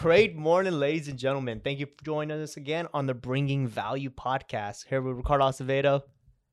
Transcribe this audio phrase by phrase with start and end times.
[0.00, 1.60] Great morning, ladies and gentlemen.
[1.62, 4.86] Thank you for joining us again on the Bringing Value podcast.
[4.86, 6.00] Here with Ricardo Acevedo.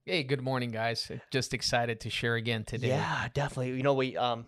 [0.03, 1.09] Hey, good morning, guys.
[1.31, 2.89] Just excited to share again today.
[2.89, 3.77] Yeah, definitely.
[3.77, 4.47] You know, we um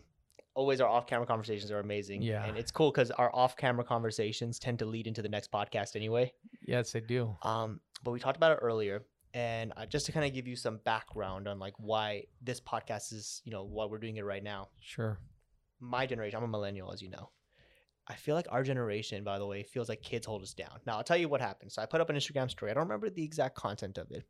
[0.54, 2.24] always our off-camera conversations are amazing.
[2.24, 2.44] Yeah.
[2.44, 6.34] and it's cool because our off-camera conversations tend to lead into the next podcast anyway.
[6.68, 7.38] Yes, they do.
[7.42, 9.04] Um, but we talked about it earlier,
[9.34, 13.14] and uh, just to kind of give you some background on like why this podcast
[13.14, 14.68] is, you know, why we're doing it right now.
[14.82, 15.18] Sure.
[15.80, 17.30] my generation, I'm a millennial, as you know.
[18.10, 20.80] I feel like our generation, by the way, feels like kids hold us down.
[20.88, 21.72] Now, I'll tell you what happened.
[21.72, 22.72] So I put up an Instagram story.
[22.72, 24.24] I don't remember the exact content of it,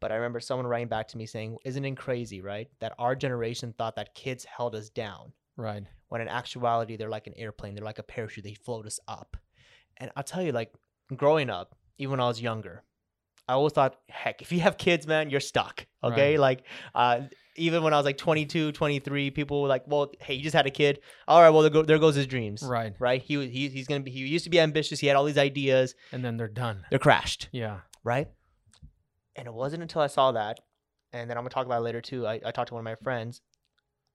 [0.00, 2.68] but I remember someone writing back to me saying, Isn't it crazy, right?
[2.80, 5.82] That our generation thought that kids held us down Right.
[6.08, 9.36] when in actuality, they're like an airplane, they're like a parachute, they float us up.
[9.96, 10.72] And I'll tell you, like,
[11.16, 12.84] growing up, even when I was younger,
[13.48, 15.86] I always thought, heck, if you have kids, man, you're stuck.
[16.04, 16.32] Okay.
[16.32, 16.38] Right.
[16.40, 16.62] Like,
[16.94, 17.22] uh,
[17.58, 20.66] even when I was like 22, 23, people were like, well, hey, you just had
[20.66, 21.00] a kid.
[21.26, 22.62] All right, well, there, go, there goes his dreams.
[22.62, 22.94] Right.
[22.98, 23.20] Right.
[23.22, 24.98] He, was- he, he's going to be, he used to be ambitious.
[25.00, 25.94] He had all these ideas.
[26.12, 26.84] And then they're done.
[26.90, 27.48] They're crashed.
[27.52, 27.80] Yeah.
[28.04, 28.28] Right.
[29.36, 30.58] And it wasn't until I saw that,
[31.12, 32.26] and then I'm going to talk about it later too.
[32.26, 33.40] I, I talked to one of my friends.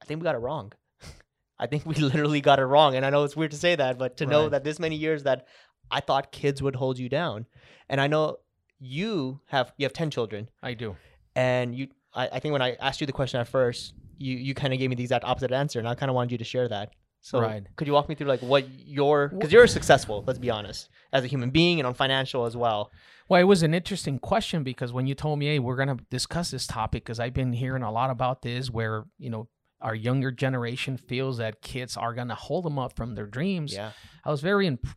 [0.01, 0.73] I think we got it wrong.
[1.59, 2.95] I think we literally got it wrong.
[2.95, 5.23] And I know it's weird to say that, but to know that this many years
[5.23, 5.45] that
[5.89, 7.45] I thought kids would hold you down.
[7.87, 8.37] And I know
[8.79, 10.97] you have you have 10 children I do.
[11.35, 14.53] and you I, I think when I asked you the question at first, you you
[14.53, 16.43] kind of gave me the exact opposite answer and I kind of wanted you to
[16.43, 16.91] share that.
[17.21, 17.65] So Right.
[17.77, 21.23] could you walk me through like what your cuz you're successful, let's be honest, as
[21.23, 22.91] a human being and on financial as well.
[23.29, 26.03] Well, it was an interesting question because when you told me, hey, we're going to
[26.09, 29.47] discuss this topic, because I've been hearing a lot about this where, you know,
[29.79, 33.73] our younger generation feels that kids are going to hold them up from their dreams.
[33.73, 33.91] Yeah.
[34.25, 34.87] I was very, imp-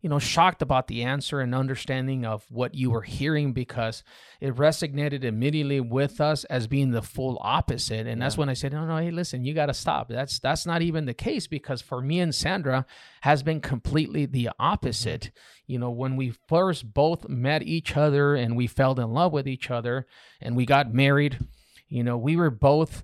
[0.00, 4.04] you know, shocked about the answer and understanding of what you were hearing because
[4.40, 8.06] it resonated immediately with us as being the full opposite.
[8.06, 10.08] And that's when I said, no, no, hey, listen, you got to stop.
[10.08, 12.86] That's that's not even the case because for me and Sandra
[13.22, 15.22] has been completely the opposite.
[15.22, 15.72] Mm-hmm.
[15.72, 19.48] You know, when we first both met each other and we fell in love with
[19.48, 20.06] each other
[20.40, 21.40] and we got married,
[21.88, 23.02] you know, we were both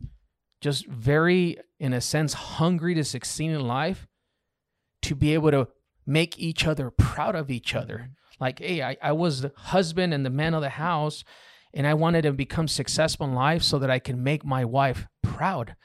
[0.61, 4.07] just very, in a sense, hungry to succeed in life
[5.03, 5.69] to be able to
[6.07, 7.97] make each other proud of each other.
[7.97, 8.11] Mm-hmm.
[8.41, 11.25] Like, hey, I, I was the husband and the man of the house,
[11.73, 15.07] and I wanted to become successful in life so that I can make my wife
[15.23, 15.77] proud.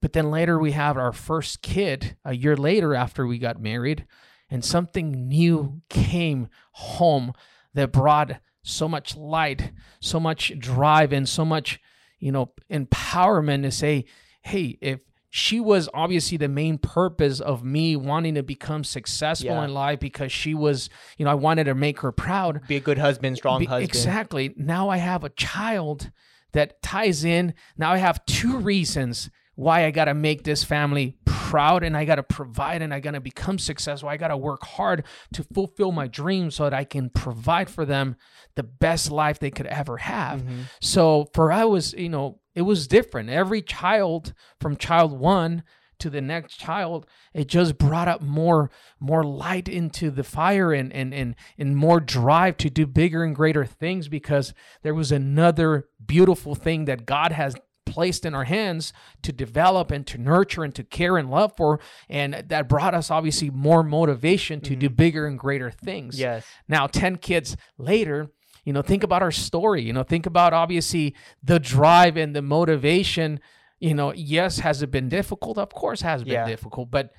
[0.00, 4.06] But then later we have our first kid a year later after we got married,
[4.48, 7.32] and something new came home
[7.74, 11.80] that brought so much light, so much drive, and so much,
[12.18, 14.06] you know, empowerment to say,
[14.42, 19.64] hey, if she was obviously the main purpose of me wanting to become successful Yeah.
[19.64, 22.60] in life because she was, you know, I wanted to make her proud.
[22.66, 23.88] Be a good husband, strong Be- husband.
[23.88, 24.52] Exactly.
[24.56, 26.10] Now I have a child
[26.52, 27.54] that ties in.
[27.78, 32.04] Now I have two reasons why I got to make this family proud and I
[32.04, 34.08] got to provide and I got to become successful.
[34.08, 35.04] I got to work hard
[35.34, 38.16] to fulfill my dreams so that I can provide for them
[38.56, 40.42] the best life they could ever have.
[40.42, 40.62] Mhm.
[40.80, 43.30] So for I was, you know, it was different.
[43.30, 45.62] Every child from child one
[46.00, 50.92] to the next child, it just brought up more more light into the fire and
[50.92, 54.52] and and and more drive to do bigger and greater things because
[54.82, 57.54] there was another beautiful thing that God has
[57.86, 61.80] placed in our hands to develop and to nurture and to care and love for
[62.08, 64.94] and that brought us obviously more motivation to do mm-hmm.
[64.94, 66.46] bigger and greater things Yes.
[66.68, 68.30] now, 10 kids later,
[68.70, 69.82] you know, think about our story.
[69.82, 73.40] You know, think about obviously the drive and the motivation.
[73.80, 75.58] You know, yes, has it been difficult?
[75.58, 76.46] Of course, has been Yeah.
[76.46, 77.12] difficult, but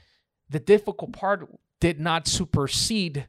[0.50, 1.50] the difficult part
[1.82, 3.28] did not supersede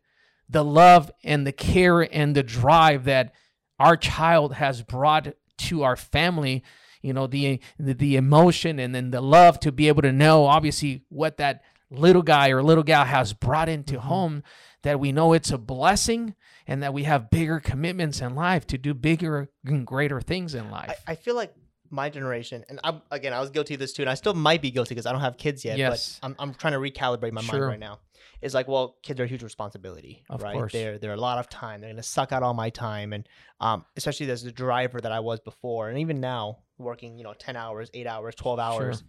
[0.49, 3.33] the love and the care and the drive that
[3.81, 6.62] our child has brought to our family.
[7.03, 10.44] You know, the the, the emotion and then the love to be able to know,
[10.47, 14.06] obviously, what that little guy or little gal has brought into Mm-hmm.
[14.09, 14.43] home
[14.84, 16.37] that we know it's a blessing
[16.67, 20.71] and that we have bigger commitments in life to do bigger and greater things in
[20.71, 20.91] life.
[21.06, 21.55] I, I feel like
[21.91, 24.62] my generation, and I'm, again, I was guilty of this too, and I still might
[24.62, 25.77] be guilty because I don't have kids yet.
[25.77, 26.19] Yes.
[26.21, 27.61] But I'm, I'm trying to recalibrate my Sure.
[27.61, 27.99] mind right now.
[28.41, 30.53] It's like, well, kids are a huge responsibility, Of right?
[30.54, 30.72] course.
[30.72, 31.81] They're they're a lot of time.
[31.81, 33.28] They're gonna suck out all my time, and
[33.60, 37.34] um, especially as the driver that I was before, and even now working, you know,
[37.34, 39.04] ten hours, eight hours, twelve hours.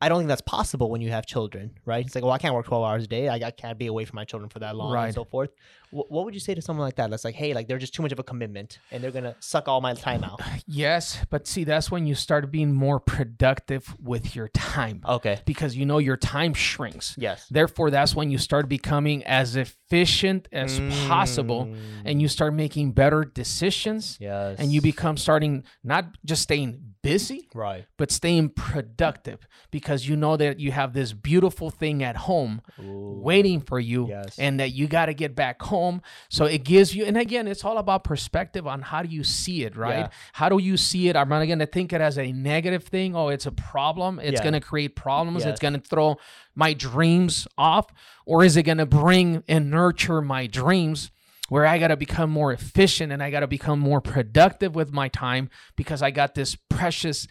[0.00, 2.04] I don't think that's possible when you have children, right?
[2.04, 3.28] It's like, well, I can't work 12 hours a day.
[3.28, 5.06] I, I can't be away from my children for that long right.
[5.06, 5.50] and so forth.
[5.90, 7.10] Wh- what would you say to someone like that?
[7.10, 9.36] That's like, hey, like they're just too much of a commitment and they're going to
[9.40, 10.40] suck all my time out.
[10.66, 15.40] yes, but see, that's when you start being more productive with your time Okay.
[15.46, 17.14] because you know your time shrinks.
[17.16, 17.46] Yes.
[17.50, 21.62] Therefore, that's when you start becoming as efficient as possible
[22.04, 22.20] and mm.
[22.20, 24.58] you start making better decisions Yes.
[24.58, 27.84] and you become starting not just staying busy, Right.
[27.96, 33.20] but staying productive because you know that you have this beautiful thing at home Ooh.
[33.22, 34.38] waiting for you Yes.
[34.38, 36.02] and that you got to get back home.
[36.28, 39.64] So it gives you, and again, it's all about perspective on how do you see
[39.64, 39.98] it, right?
[39.98, 40.08] Yeah.
[40.32, 41.16] How do you see it?
[41.16, 43.14] I'm not going to think it as a negative thing.
[43.14, 44.18] Oh, it's a problem.
[44.18, 44.42] It's Yeah.
[44.42, 45.40] going to create problems.
[45.44, 45.50] Yes.
[45.52, 46.16] It's going to throw
[46.54, 47.86] my dreams off.
[48.26, 51.10] Or is it going to bring and nurture my dreams?
[51.48, 54.92] Where I got to become more efficient and I got to become more productive with
[54.92, 57.26] my time because I got this precious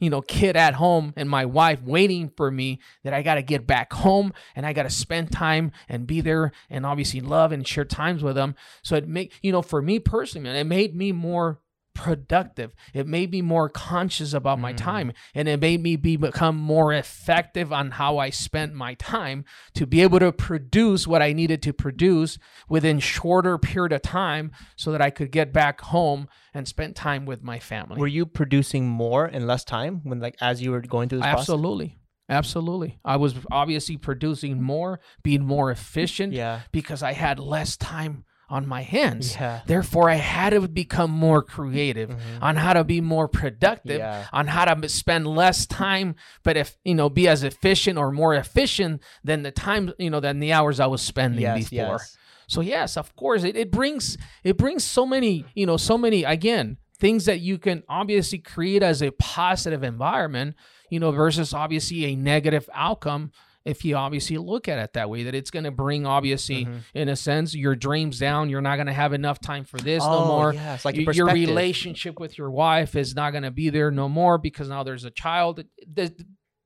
[0.00, 3.42] you know, kid at home and my wife waiting for me that I got to
[3.42, 7.52] get back home and I got to spend time and be there and obviously love
[7.52, 8.54] and share times with them.
[8.82, 11.60] So it make, you know, for me personally, man, it made me more
[11.94, 12.74] productive.
[12.92, 14.76] It made me more conscious about my Mm.
[14.76, 19.44] time and it made me be become more effective on how I spent my time
[19.74, 22.38] to be able to produce what I needed to produce
[22.68, 27.26] within shorter period of time so that I could get back home and spend time
[27.26, 27.98] with my family.
[28.00, 31.26] Were you producing more in less time when, like, as you were going through this
[31.26, 31.40] process?
[31.50, 31.98] Absolutely.
[32.28, 32.98] Absolutely.
[33.04, 36.60] I was obviously producing more, being more efficient Yeah.
[36.72, 39.34] because I had less time on my hands.
[39.34, 39.60] Yeah.
[39.66, 42.18] Therefore, I had to become more creative Mhm.
[42.42, 44.26] on how to be more productive, Yeah.
[44.32, 48.34] on how to spend less time, but if, you know, be as efficient or more
[48.34, 51.68] efficient than the time, you know, than the hours I was spending Yes.
[51.70, 51.98] before.
[52.00, 52.16] Yes.
[52.46, 56.24] So yes, of course, it, it brings it brings so many, you know, so many
[56.24, 60.54] again things that you can obviously create as a positive environment,
[60.90, 63.32] you know, versus obviously a negative outcome.
[63.64, 66.80] If you obviously look at it that way, that it's going to bring obviously, Mhm.
[66.92, 68.50] in a sense, your dreams down.
[68.50, 70.52] You're not going to have enough time for this oh, no more.
[70.54, 70.74] Yeah.
[70.74, 74.08] It's like your, your relationship with your wife is not going to be there no
[74.08, 75.64] more because now there's a child.
[75.96, 76.12] Th-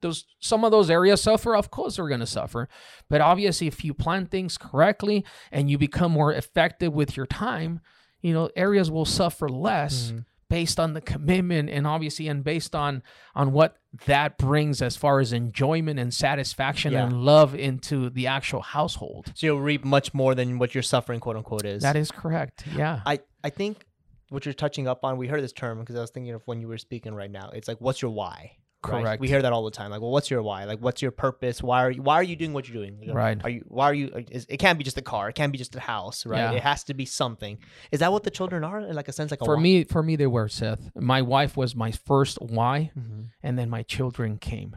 [0.00, 1.56] Those some of those areas suffer.
[1.56, 2.68] Of course, they're going to suffer,
[3.08, 7.80] but obviously, if you plan things correctly and you become more effective with your time,
[8.22, 10.24] you know areas will suffer less Mhm.
[10.50, 13.02] Based on the commitment and obviously and based on
[13.34, 17.04] on what that brings as far as enjoyment and satisfaction Yeah.
[17.06, 19.32] and love into the actual household.
[19.34, 21.82] So you'll reap much more than what your suffering, quote unquote, is.
[21.82, 22.64] That is correct.
[22.76, 23.00] Yeah.
[23.06, 23.84] I, I think
[24.30, 26.60] what you're touching up on, we heard this term because I was thinking of when
[26.60, 27.50] you were speaking right now.
[27.54, 28.57] It's like, what's your why?
[28.86, 29.02] Right?
[29.02, 29.20] Correct.
[29.20, 29.90] We hear that all the time.
[29.90, 30.64] Like, well, what's your why?
[30.64, 31.62] Like, what's your purpose?
[31.62, 32.02] Why are you?
[32.02, 32.98] Why are you doing what you're doing?
[33.00, 33.40] You know, Right.
[33.42, 33.64] Are you?
[33.68, 34.24] Why are you?
[34.30, 35.28] is- It can't be just a car.
[35.28, 36.38] It can't be just a house, right?
[36.38, 36.52] Yeah.
[36.52, 37.58] It has to be something.
[37.92, 38.80] Is that what the children are?
[38.80, 39.62] In like a sense, like a for why?
[39.62, 40.90] me for me they were Seth.
[40.96, 43.28] My wife was my first why Mhm.
[43.42, 44.76] and then my children came.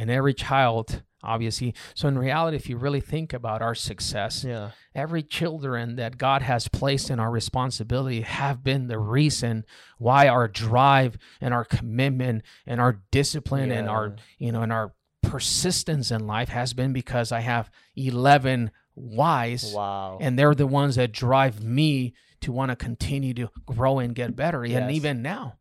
[0.00, 4.70] And every child obviously so in reality if you really think about our success Yeah.
[4.94, 9.64] every children that God has placed in our responsibility have been the reason
[9.98, 14.92] why our drive and our commitment and our discipline and our you know and our
[15.38, 20.18] persistence in life has been because I have 11 whys Wow.
[20.20, 24.36] and they're the ones that drive me to want to continue to grow and get
[24.36, 25.54] better and even now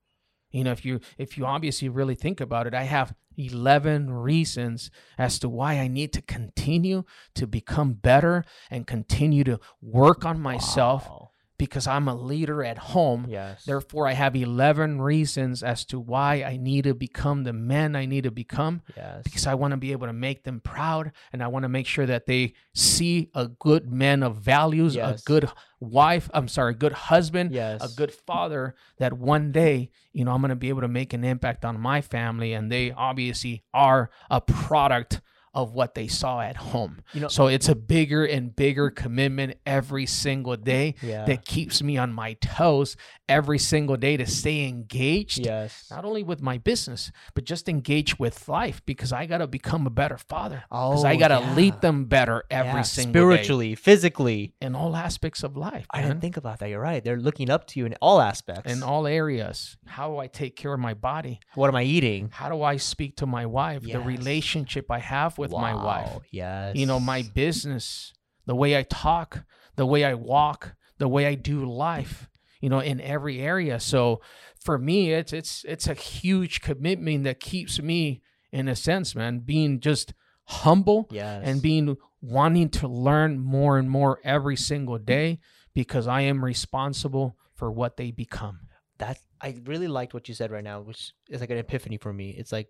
[0.52, 4.90] you know if you if you obviously really think about it i have 11 reasons
[5.18, 7.04] as to why i need to continue
[7.36, 11.27] to become better and continue to work on myself Wow.
[11.58, 13.66] Because i'm a leader at home Yes.
[13.66, 18.06] therefore i have 11 reasons as to why i need to become the man i
[18.06, 19.22] need to become yes.
[19.24, 21.88] because I want to be able to make them proud and I want to make
[21.88, 25.22] sure that they see a good man of values, Yes.
[25.22, 25.50] a good
[25.80, 27.82] wife, I'm sorry, a good husband, yes.
[27.84, 31.14] a good father that one day, you know, I'm going to be able to make
[31.14, 35.22] an impact on my family and they obviously are a product
[35.58, 37.02] of what they saw at home.
[37.14, 37.28] You know.
[37.30, 41.26] So it's a bigger and bigger commitment every single day yeah.
[41.26, 42.96] that keeps me on my toes
[43.28, 45.88] every single day to stay engaged yes.
[45.92, 49.88] not only with my business, but just engage with life because I got to become
[49.88, 50.64] a better father.
[50.70, 51.56] Because Oh, I got to yeah.
[51.56, 54.54] lead them better every Yeah, single day spiritually, physically.
[54.62, 56.10] in all aspects of life, I man.
[56.10, 56.70] didn't think about that.
[56.70, 57.04] You're right.
[57.04, 58.72] They're looking up to you in all aspects.
[58.72, 59.76] in all areas.
[59.88, 61.40] How do I take care of my body?
[61.56, 62.30] what am I eating?
[62.32, 63.82] How do I speak to my wife?
[63.82, 66.08] The relationship I have with my wife.
[66.08, 66.76] Wow, Yes.
[66.76, 68.14] You know, my business,
[68.46, 69.44] the way I talk,
[69.76, 72.30] the way I walk, the way I do life.
[72.62, 73.80] You know, in every area.
[73.80, 74.20] So
[74.60, 79.40] for me, it's it's it's a huge commitment that keeps me, in a sense, man,
[79.40, 80.14] being just
[80.46, 81.44] humble Yes.
[81.46, 85.40] and being wanting to learn more and more every single day
[85.76, 88.62] because I am responsible for what they become.
[88.98, 92.12] that I really liked what you said right now, which is like an epiphany for
[92.12, 92.32] me.
[92.32, 92.70] It's like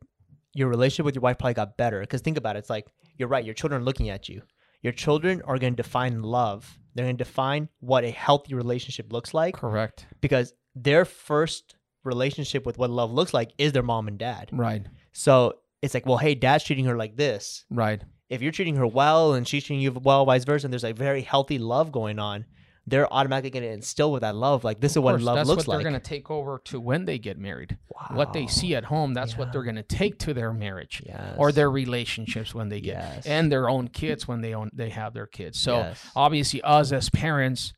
[0.58, 2.60] your relationship with your wife probably got better because think about it.
[2.60, 3.46] It's like you're right.
[3.46, 4.42] Your children are looking at you.
[4.82, 6.80] Your children are going to define love.
[6.96, 10.08] They're going to define what a healthy relationship looks like Correct.
[10.20, 14.50] because their first relationship with what love looks like is their mom and dad.
[14.52, 14.84] Right.
[15.14, 17.66] So it's like, well, hey, dad's treating her like this.
[17.70, 18.02] Right.
[18.30, 20.92] If you're treating her well and she's treating you well, vice versa, and there's a
[20.92, 22.46] very healthy love going on,
[22.88, 24.63] they're automatically going to instill with that love.
[24.63, 25.84] Like this is what course, love that's looks what like.
[25.84, 27.77] they're going to take over to when they get married.
[28.12, 31.36] What they see at home, that's what they're going to take to their marriage yes.
[31.38, 33.25] or their relationships when they get yes.
[33.25, 35.60] and their own kids when they own they have their kids.
[35.60, 36.10] So Yes.
[36.15, 37.74] obviously us as parents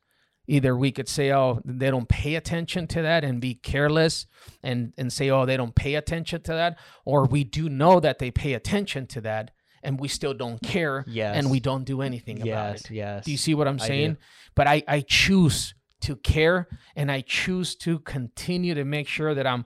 [0.48, 4.26] either we could say oh they don't pay attention to that and be careless
[4.64, 8.20] and and say oh they don't pay attention to that or we do know that
[8.20, 9.52] they pay attention to that
[9.84, 11.36] and we still don't care yes.
[11.36, 12.92] and we don't do anything about it.
[12.92, 13.26] yes.
[13.26, 14.18] Do you see what I'm I saying?
[14.56, 19.46] But I, I choose to care and I choose to continue to make sure that
[19.46, 19.66] I'm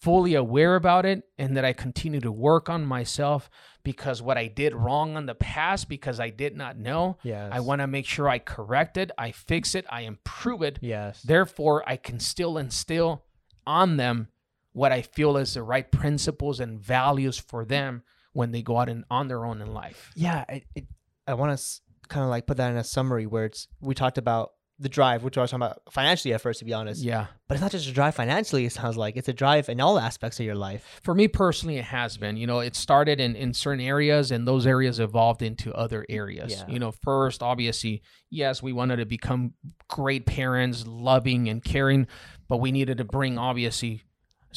[0.00, 3.50] fully aware about it and that I continue to work on myself
[3.82, 7.50] because what I did wrong in the past because I did not know, Yes.
[7.52, 10.78] I want to make sure I correct it, I fix it, I improve it.
[10.82, 11.22] Yes.
[11.22, 13.24] Therefore, I can still instill
[13.66, 14.28] on them
[14.72, 18.88] what I feel is the right principles and values for them when they go out
[18.88, 20.10] and on their own in life.
[20.14, 20.44] yeah.
[20.48, 20.84] It, it,
[21.26, 21.64] I want to
[22.08, 25.24] kind of like put that in a summary where it's we talked about the drive,
[25.24, 27.02] which I was talking about financially at first, to be honest.
[27.02, 27.26] Yeah.
[27.48, 28.64] But it's not just a drive financially.
[28.64, 31.00] It sounds like it's a drive in all aspects of your life.
[31.02, 32.36] For me personally, it has been.
[32.36, 36.52] You know, it started in, in certain areas and those areas evolved into other areas.
[36.52, 36.72] Yeah.
[36.72, 39.54] You know, first, obviously, yes, we wanted to become
[39.88, 42.06] great parents, loving and caring,
[42.48, 44.04] but we needed to bring, obviously,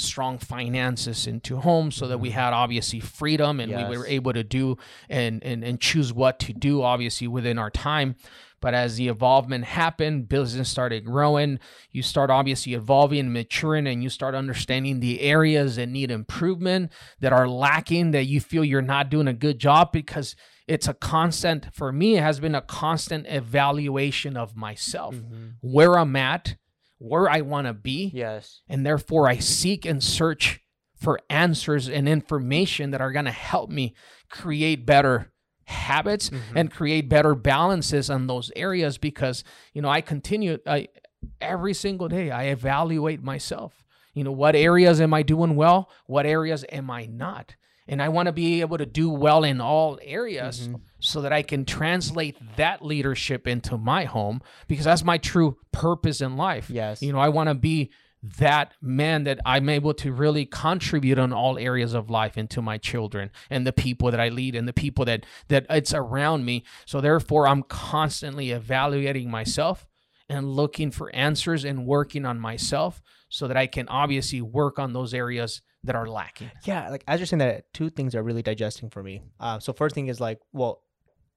[0.02, 4.00] strong finances into home so that we had obviously freedom and we Mm-hmm.
[4.00, 4.78] Were able to do
[5.10, 8.16] and, and and choose what to do obviously within our time.
[8.62, 11.60] But as the evolvement happened business started growing
[11.92, 16.92] you start obviously evolving and maturing and you start understanding the areas that need improvement
[17.20, 20.36] that are lacking that you feel you're not doing a good job because
[20.68, 25.16] it's a constant for me it has been a constant evaluation of myself.
[25.62, 26.56] Where i'm at
[27.04, 28.62] where i want to be Yes.
[28.70, 30.60] and therefore I seek and search
[30.96, 33.96] for answers and information that are going to help me
[34.30, 35.32] create better
[35.66, 36.40] habits Mhm.
[36.56, 39.44] and create better balances on those areas because
[39.74, 40.90] you know I continue I
[41.40, 46.26] every single day I evaluate myself you know what areas am I doing well what
[46.26, 47.56] areas am I not
[47.88, 50.82] and I want to be able to do well in all areas Mhm.
[51.02, 56.22] So that I can translate that leadership into my home because that's my true purpose
[56.22, 57.02] in life Yes.
[57.02, 57.92] you know, I want to be
[58.38, 62.78] that man that I'm able to really contribute on all areas of life into my
[62.78, 66.64] children and the people that I lead and the people that that it's around me.
[66.86, 69.88] So therefore, I'm constantly evaluating myself
[70.30, 74.94] and looking for answers and working on myself so that I can obviously work on
[74.94, 76.52] those areas that are lacking.
[76.64, 79.24] Yeah, like as you're saying that, two things are really digesting for me.
[79.40, 80.84] Uh, so first thing is like, well,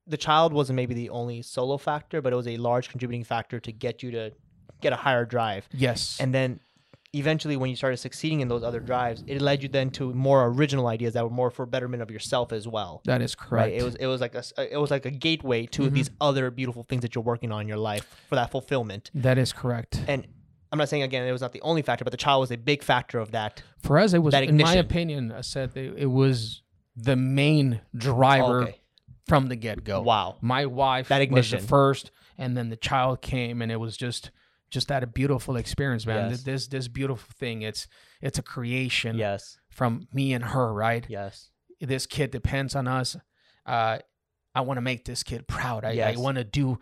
[0.07, 3.59] the child wasn't maybe the only solo factor, but it was a large contributing factor
[3.61, 4.33] to get you to
[4.81, 5.69] get a higher drive.
[5.73, 6.19] Yes.
[6.21, 6.61] And then
[7.15, 10.45] eventually, when you started succeeding in those other drives, it led you then to more
[10.47, 13.01] original ideas that were more for betterment of yourself as well.
[13.05, 13.71] that is correct.
[13.71, 13.75] Right.
[13.81, 14.43] It was it was like a
[14.73, 15.93] it was like a gateway to Mhm.
[15.95, 19.11] these other beautiful things that you're working on in your life for that fulfillment.
[19.15, 20.03] that is correct.
[20.09, 20.27] And
[20.73, 22.57] I'm not saying again it was not the only factor, but the child was a
[22.59, 23.63] big factor of that.
[23.79, 26.63] For us, it was, in my opinion, I said it, it was
[26.97, 28.81] the main driver Okay.
[29.27, 30.03] From the get go.
[30.03, 30.37] Wow.
[30.41, 31.61] My wife That was ignition.
[31.61, 34.31] the first, and then the child came, and it was just
[34.71, 36.31] just that a beautiful experience, man.
[36.31, 36.43] Yes.
[36.43, 37.63] This this beautiful thing.
[37.63, 37.87] It's
[38.21, 39.59] it's a creation Yes.
[39.71, 41.07] from me and her, right?
[41.09, 41.51] Yes.
[41.81, 43.17] This kid depends on us.
[43.67, 43.99] Uh,
[44.55, 45.85] I want to make this kid proud.
[45.85, 46.17] I, Yes.
[46.17, 46.79] I want to do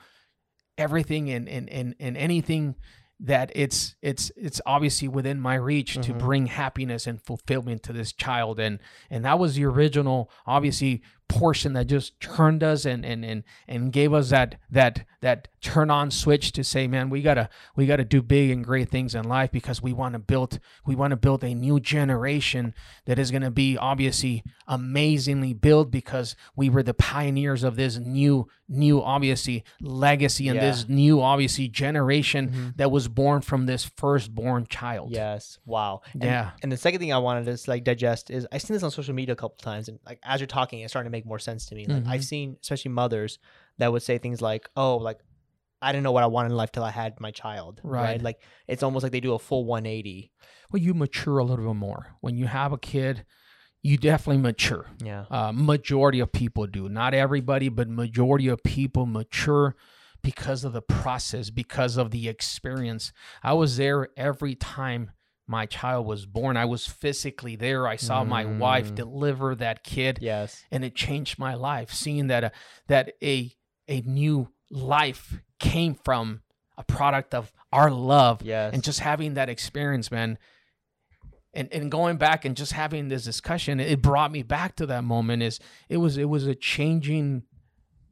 [0.79, 2.77] everything and and and and anything
[3.21, 6.19] that it's it's it's obviously within my reach to Mhm.
[6.19, 8.81] bring happiness and fulfillment to this child and
[9.11, 13.93] and that was the original obviously portion that just turned us and and and and
[13.93, 18.05] gave us that that that turn on switch to say man we gotta we gotta
[18.05, 21.17] do big and great things in life because we want to build we want to
[21.17, 22.75] build a new generation
[23.07, 27.97] that is going to be obviously amazingly built because we were the pioneers of this
[27.99, 30.71] new new obviously legacy and Yeah.
[30.71, 32.77] this new obviously generation Mhm.
[32.79, 35.59] that was born from this firstborn child Yes.
[35.67, 36.01] Wow.
[36.15, 38.83] And, yeah And the second thing I wanted to like digest is I've seen this
[38.83, 41.22] on social media a couple times, and like as you're talking, it's starting to make
[41.25, 41.87] more sense to me.
[41.87, 42.25] Like I've Mhm.
[42.25, 43.39] seen, especially mothers,
[43.79, 45.19] that would say things like, "Oh, like
[45.81, 48.21] I didn't know what I wanted in life till I had my child." Right.
[48.23, 50.31] Like it's almost like they do a full 180.
[50.71, 53.25] well you mature a little bit more when you have a kid
[53.83, 55.25] you definitely mature Yeah.
[55.31, 59.75] uh, majority of people do not everybody but majority of people mature
[60.23, 63.13] because of the process because of the experience
[63.43, 65.11] i was there every time
[65.47, 68.95] my child was born i was physically there i saw my wife Mm.
[68.95, 70.65] deliver that kid Yes.
[70.71, 72.53] and it changed my life seeing that a,
[72.87, 73.53] that a
[73.89, 76.43] a new life came from
[76.79, 78.73] a product of our love Yes.
[78.73, 80.39] and just having that experience man
[81.53, 85.05] and and going back and just having this discussion it brought me back to that
[85.05, 85.59] moment is
[85.89, 87.43] it was it was a changing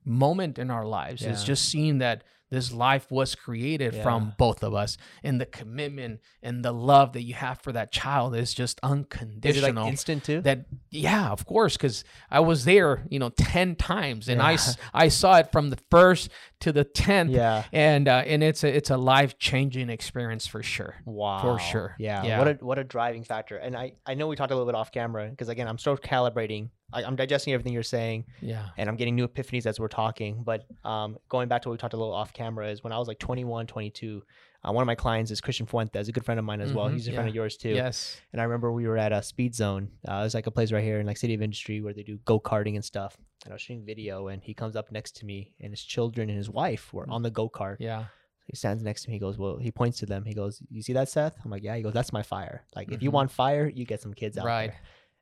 [0.05, 4.03] moment in our lives it's just seeing that this life was created Yeah.
[4.03, 7.93] from both of us and the commitment and the love that you have for that
[7.93, 10.41] child is just Is it unconditional like instant too?
[10.43, 14.55] that yeah of course because i was there you know 10 times and I, Yeah.
[14.55, 16.29] s- I saw it from the first
[16.61, 17.65] to the 10th yeah.
[17.73, 21.41] and uh, and it's a it's a life changing experience for sure Wow.
[21.43, 21.97] For sure.
[21.99, 22.23] Yeah.
[22.25, 22.39] Yeah.
[22.39, 23.57] What a what a driving factor.
[23.57, 25.97] And I I know we talked a little bit off camera because again I'm still
[25.97, 26.71] calibrating.
[26.93, 30.43] I, I'm digesting everything you're saying yeah and I'm getting new epiphanies as we're talking.
[30.45, 32.99] But um, going back to what we talked a little off camera is when I
[32.99, 34.23] was like 21, 22.
[34.63, 36.89] Uh, one of my clients is Christian Fuentes, a good friend of mine as well.
[36.89, 37.71] Mhm, He's a friend of yours too.
[37.71, 39.91] yes And I remember we were at a speed zone.
[40.09, 42.03] Uh, it was like a place right here in like City of Industry where they
[42.03, 43.17] do go karting and stuff.
[43.45, 46.29] And I was shooting video, and he comes up next to me, and his children
[46.29, 47.77] and his wife were on the go kart.
[47.81, 48.05] yeah
[48.47, 49.15] He stands next to me.
[49.15, 50.25] He goes, "Well," he points to them.
[50.27, 52.65] He goes, "You see that, Seth?" I'm like, "Yeah." He goes, "That's my fire.
[52.77, 53.15] Like, if you Mhm.
[53.15, 54.53] want fire, you get some kids out there.
[54.55, 54.81] right there."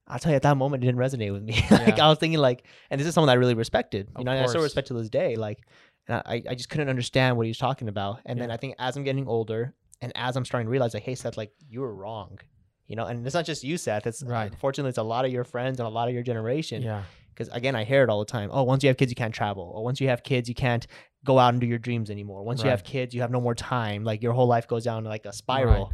[0.09, 1.53] I'll tell you, at that moment, it didn't resonate with me.
[1.71, 2.07] like, Yeah.
[2.07, 4.09] I was thinking, like, and this is someone that I really respected.
[4.17, 5.37] You Of know, I still respect to this day.
[5.37, 5.61] Like,
[6.09, 8.21] and I, I just couldn't understand what he was talking about.
[8.25, 11.03] And then I think as I'm getting older, and as I'm starting to realize, like,
[11.03, 12.39] hey, Seth, like, you were wrong.
[12.87, 14.07] You know, and it's not just you, Seth.
[14.07, 14.51] It's uh, Right.
[14.51, 17.03] Unfortunately, it's a lot of your friends and a lot of your generation yeah
[17.35, 19.33] because again i hear it all the time oh once you have kids you can't
[19.33, 20.89] travel or once you have kids you can't
[21.25, 23.55] go out and do your dreams anymore once you have kids you have no more
[23.55, 25.93] time like your whole life goes down like a spiral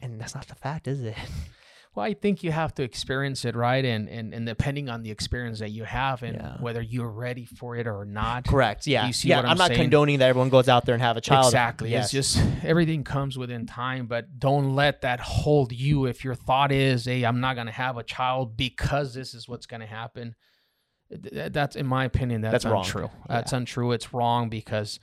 [0.00, 1.14] and that's not the fact is it
[1.94, 3.84] Well, I think you have to experience it, right?
[3.84, 6.56] And and, and depending on the experience that you have and Yeah.
[6.60, 8.46] whether you're ready for it or not.
[8.46, 9.80] correct yeah You see yeah what i'm, I'm not saying?
[9.80, 11.90] condoning that everyone goes out there and have a child Exactly.
[11.90, 12.12] yes.
[12.14, 16.06] It's just everything comes within time, but don't let that hold you.
[16.06, 19.48] If your thought is, hey, I'm not going to have a child because this is
[19.48, 20.34] what's going to happen,
[21.10, 22.84] th- th- that's, in my opinion, that's, That's wrong.
[22.84, 23.10] untrue.
[23.28, 23.92] That's untrue.
[23.92, 25.00] It's wrong because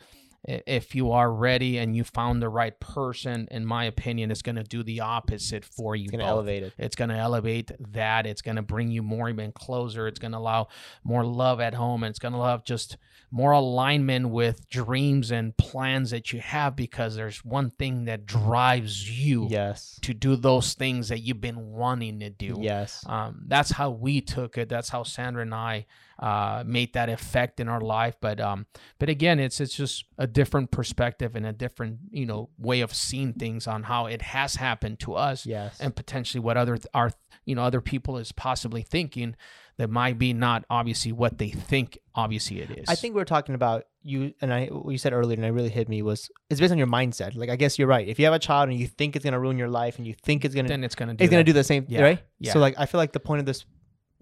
[0.47, 4.55] if you are ready and you found the right person, in my opinion, it's going
[4.55, 6.05] to do the opposite for you.
[6.05, 8.25] it's gonna elevate it It's going to elevate that.
[8.27, 10.07] It's going to bring you more even closer.
[10.07, 10.67] It's going to allow
[11.03, 12.03] more love at home.
[12.03, 12.97] And it's going to allow just
[13.31, 19.09] more alignment with dreams and plans that you have because there's one thing that drives
[19.09, 22.57] you yes to do those things that you've been wanting to do.
[22.61, 24.69] yes Um, that's how we took it.
[24.69, 25.85] That's how Sandra and I
[26.19, 28.15] uh, made that effect in our life.
[28.21, 28.67] But um,
[28.99, 32.93] but again, it's it's just a different perspective and a different you know way of
[32.93, 37.09] seeing things on how it has happened to us yes and potentially what other our
[37.45, 39.33] you know other people is possibly thinking
[39.77, 43.25] that might be not obviously what they think obviously it is I think we are
[43.25, 44.67] talking about you and I.
[44.67, 47.35] What you said earlier, and it really hit me was it's based on your mindset.
[47.35, 48.07] Like I guess you're right.
[48.07, 50.13] If you have a child and you think it's gonna ruin your life, and you
[50.13, 52.19] think it's gonna then it's gonna do it's gonna do the same, Yeah, right?
[52.39, 52.53] yeah.
[52.53, 53.65] So like I feel like the point of this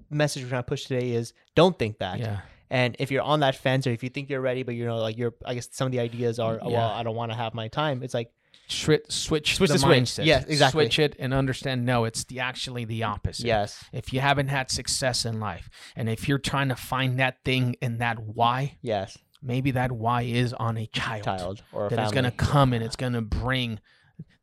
[0.10, 2.20] message we're trying to push today is don't think that.
[2.20, 4.86] yeah And if you're on that fence, or if you think you're ready, but you
[4.86, 6.78] know, like you're, I guess some of the ideas are, oh, Yeah.
[6.78, 8.02] well, I don't want to have my time.
[8.04, 8.32] It's like,
[8.67, 9.99] switch switch, Switch the, the switch.
[10.04, 10.86] mindset Yes, exactly.
[10.86, 14.71] switch it and understand no it's the actually the opposite yes, if you haven't had
[14.71, 19.17] success in life and if you're trying to find that thing and that why yes,
[19.41, 22.13] maybe that why is on a child, child or a that is family.
[22.21, 23.80] going to come and it's going to bring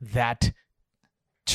[0.03, 0.53] that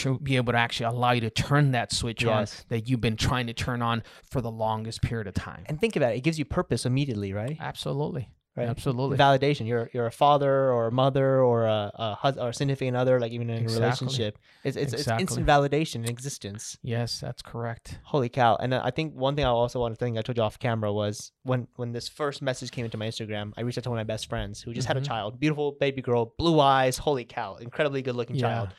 [0.01, 2.59] to be able to actually allow you to turn that switch Yes.
[2.61, 5.63] on that you've been trying to turn on for the longest period of time.
[5.67, 7.57] And think about it; it gives you purpose immediately, right?
[7.59, 8.29] Absolutely.
[8.57, 8.69] Right.
[8.69, 9.17] Absolutely.
[9.17, 9.67] Validation.
[9.67, 13.19] You're you're a father or a mother or a, a husband or a significant other,
[13.19, 13.75] like even in Exactly.
[13.75, 14.37] a relationship.
[14.63, 15.23] It's it's, Exactly.
[15.23, 16.77] it's instant validation in existence.
[16.81, 17.99] yes, that's correct.
[18.03, 18.55] Holy cow!
[18.55, 20.57] And uh, I think one thing I also want to think I told you off
[20.57, 23.89] camera was when when this first message came into my Instagram, I reached out to
[23.89, 25.07] one of my best friends who just had a Mhm.
[25.07, 26.97] child, beautiful baby girl, blue eyes.
[26.97, 27.55] Holy cow!
[27.55, 28.47] Incredibly good looking Yeah.
[28.47, 28.69] child.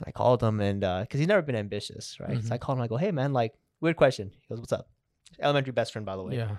[0.00, 2.38] And I called him and because he's never been ambitious, right?
[2.38, 2.48] Mhm.
[2.48, 2.82] So I called him.
[2.82, 4.30] I go, hey man, like weird question.
[4.34, 4.88] He goes, what's up?
[5.38, 6.36] Elementary best friend, by the way.
[6.36, 6.56] Yeah.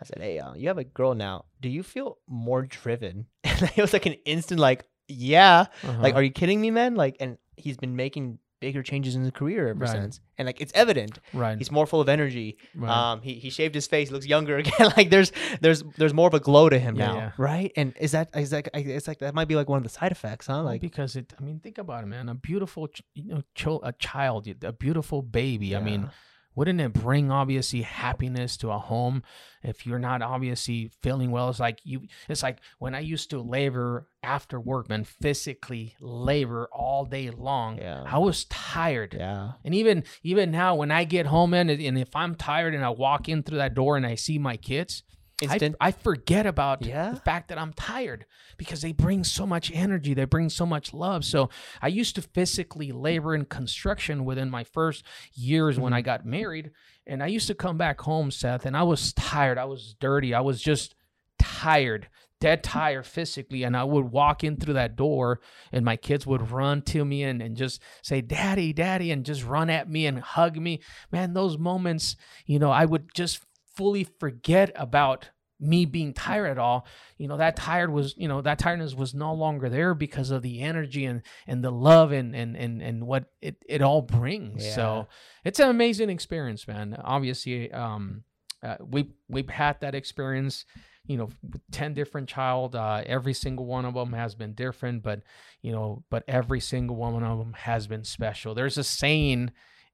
[0.00, 1.44] I said, hey, uh, you have a girl now.
[1.60, 3.26] Do you feel more driven?
[3.44, 5.66] And it was like an instant, like, yeah.
[5.84, 6.12] Like, Uh-huh.
[6.18, 6.94] are you kidding me, man?
[6.96, 9.90] Like, and he's been making bigger changes in his career ever Right.
[9.96, 11.14] since, and like it's evident.
[11.32, 11.56] right.
[11.60, 12.48] He's more full of energy.
[12.74, 12.90] right.
[12.98, 14.86] Um, he, he shaved his face, looks younger again.
[14.98, 15.30] like there's
[15.64, 17.30] there's there's more of a glow to him Yeah, now, yeah.
[17.38, 17.70] right?
[17.76, 20.12] And is that is that it's like that might be like one of the side
[20.12, 20.54] effects, huh?
[20.56, 22.28] Well, Like because it, I mean, think about it, man.
[22.28, 25.76] A beautiful, ch- you know, chil- a child, a beautiful baby.
[25.76, 26.08] I mean, Yeah.
[26.54, 29.22] Wouldn't it bring obviously happiness to a home
[29.62, 31.48] if you're not obviously feeling well?
[31.50, 32.02] It's like you.
[32.28, 37.78] It's like when I used to labor after work, man, physically labor all day long.
[37.78, 38.04] Yeah.
[38.06, 39.14] I was tired.
[39.18, 42.84] yeah, And even even now, when I get home, man, and if I'm tired and
[42.84, 45.02] I walk in through that door and I see my kids,
[45.40, 45.76] instant.
[45.80, 47.10] I forget about Yeah.
[47.10, 50.14] the fact that I'm tired because they bring so much energy.
[50.14, 51.24] They bring so much love.
[51.24, 51.50] So
[51.82, 56.04] I used to physically labor in construction within my first years when I Mm-hmm.
[56.06, 56.70] got married.
[57.06, 59.58] And I used to come back home, Seth, and I was tired.
[59.58, 60.32] I was dirty.
[60.34, 60.94] I was just
[61.38, 62.08] tired,
[62.40, 63.62] dead tired physically.
[63.62, 65.40] And I would walk in through that door
[65.72, 69.44] and my kids would run to me and, and just say, Daddy, Daddy, and just
[69.44, 70.80] run at me and hug me.
[71.12, 72.16] Man, those moments,
[72.46, 73.42] you know, I would just
[73.74, 78.40] fully forget about me being tired at all, you know, that tired was, you know,
[78.42, 82.34] that tiredness was no longer there because of the energy and and the love and
[82.34, 84.64] and and and what it it all brings.
[84.64, 84.74] Yeah.
[84.74, 85.08] So
[85.44, 86.96] it's an amazing experience, man.
[87.02, 88.24] Obviously, um,
[88.62, 90.64] uh, we we've had that experience.
[91.06, 92.74] You know, with ten different child.
[92.74, 95.20] Uh, every single one of them has been different, but
[95.60, 98.54] you know, but every single one of them has been special.
[98.54, 99.50] There's a saying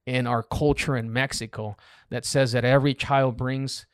[0.07, 1.77] in our culture in Mexico
[2.11, 3.87] that says that every child brings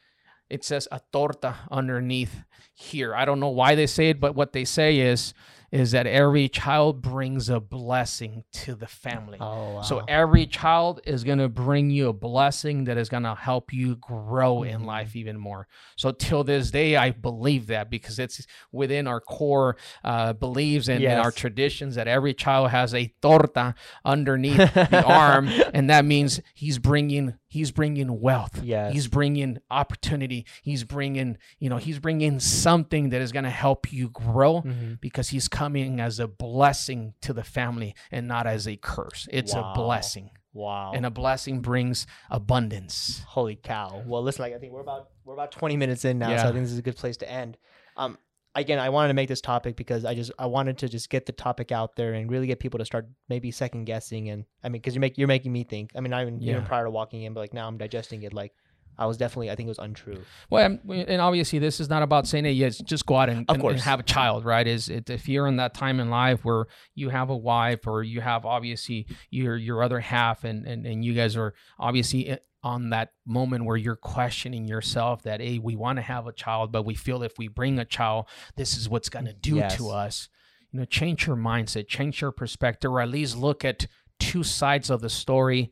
[0.49, 3.15] it says a torta underneath here.
[3.15, 5.35] I don't know why they say it, but what they say is
[5.77, 9.39] is that every child brings a blessing to the family.
[9.41, 9.81] Oh, wow.
[9.83, 13.73] So every child is going to bring you a blessing that is going to help
[13.73, 14.87] you grow in Mhm.
[14.87, 15.69] life even more.
[15.97, 21.05] So till this day, I believe that because it's within our core uh, beliefs and,
[21.05, 26.41] and our traditions that every child has a torta underneath the arm, and that means
[26.55, 28.61] he's bringing he's bringing wealth.
[28.63, 28.93] Yes.
[28.93, 30.47] He's bringing opportunity.
[30.63, 35.01] He's bringing you know he's bringing something that is going to help you grow Mhm.
[35.01, 39.29] because he's coming as a blessing to the family and not as a curse.
[39.33, 39.73] It's Wow.
[39.73, 40.31] a blessing.
[40.53, 40.93] Wow.
[40.95, 43.23] And a blessing brings abundance.
[43.29, 44.03] Holy cow!
[44.07, 46.53] Well, listen, like I think we're about we're about twenty minutes in now, so I
[46.53, 47.59] think this is a good place to end.
[47.97, 48.17] Um,
[48.61, 51.27] again, I wanted to make this topic because I just I wanted to just get
[51.27, 54.69] the topic out there and really get people to start maybe second guessing and I
[54.69, 55.91] mean because you make you're making me think.
[55.97, 58.33] I mean, not even even prior to walking in, but like now I'm digesting it.
[58.33, 58.53] Like
[58.99, 60.23] I was definitely I think it was untrue.
[60.49, 63.45] Well, I'm- and obviously, this is not about saying, "Hey, yes, just go out and,
[63.49, 64.67] Of and- and have a child." Right?
[64.67, 66.65] Is it, if you're in that time in life where
[66.95, 71.05] you have a wife or you have obviously your your other half, and and, and
[71.05, 75.77] you guys are obviously i- on that moment where you're questioning yourself that, "Hey, we
[75.77, 78.27] want to have a child, but we feel if we bring a child,
[78.57, 79.77] this is what's going to do Yes.
[79.77, 80.29] to us."
[80.73, 83.87] You know, change your mindset, change your perspective, or at least look at
[84.19, 85.71] two sides of the story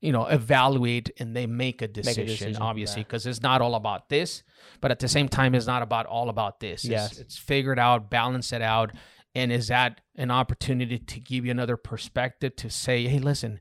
[0.00, 4.08] you know evaluate and they make a decision, decision, obviously because it's not all about
[4.08, 4.42] this
[4.80, 7.12] but at the same time it's not about all about this Yes.
[7.12, 8.90] it's, it's figured out balance it out
[9.34, 13.60] and is that an opportunity to give you another perspective to say hey listen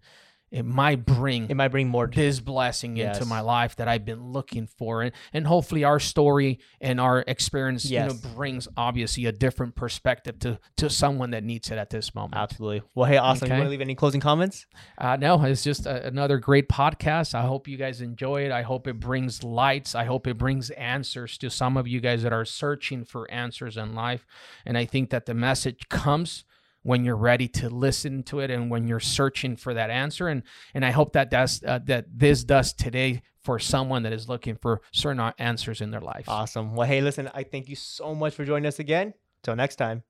[0.51, 2.07] it might bring It might bring more.
[2.07, 3.17] this blessing Yes.
[3.17, 7.23] into my life that I've been looking for, and, and hopefully our story and our
[7.25, 8.11] experience, Yes.
[8.13, 12.13] you know, brings obviously a different perspective to to someone that needs it at this
[12.13, 12.35] moment.
[12.35, 12.81] Absolutely.
[12.95, 13.47] Well, hey, awesome.
[13.47, 14.65] Do you want to leave any closing comments?
[14.97, 17.33] Uh, no, it's just a, another great podcast.
[17.33, 18.51] I hope you guys enjoy it.
[18.51, 19.95] I hope it brings lights.
[19.95, 23.77] I hope it brings answers to some of you guys that are searching for answers
[23.77, 24.25] in life.
[24.65, 26.43] And I think that the message comes
[26.83, 30.27] when you're ready to listen to it and when you're searching for that answer.
[30.27, 34.29] And and I hope that does uh, that this does today for someone that is
[34.29, 36.25] looking for certain answers in their life.
[36.27, 36.75] Awesome.
[36.75, 39.13] Well, hey, listen, I thank you so much for joining us again.
[39.43, 40.03] Till next time.